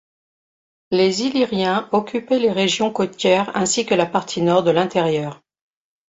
Les 0.89 1.21
Illyriens 1.21 1.87
occupaient 1.91 2.39
les 2.39 2.49
régions 2.51 2.89
côtières 2.89 3.55
ainsi 3.55 3.85
que 3.85 3.93
la 3.93 4.07
partie 4.07 4.41
nord 4.41 4.63
de 4.63 4.71
l'intérieur. 4.71 5.43